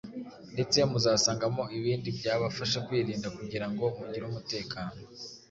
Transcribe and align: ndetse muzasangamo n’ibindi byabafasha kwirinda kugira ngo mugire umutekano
ndetse 0.53 0.77
muzasangamo 0.91 1.61
n’ibindi 1.71 2.07
byabafasha 2.17 2.77
kwirinda 2.85 3.27
kugira 3.37 3.67
ngo 3.71 3.85
mugire 3.97 4.23
umutekano 4.27 4.97